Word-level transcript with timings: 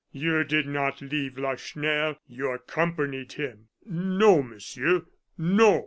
You 0.11 0.43
did 0.43 0.65
not 0.65 0.99
leave 1.03 1.37
Lacheneur, 1.37 2.17
you 2.27 2.49
accompanied 2.49 3.33
him." 3.33 3.67
"No, 3.85 4.41
Monsieur, 4.41 5.05
no!" 5.37 5.79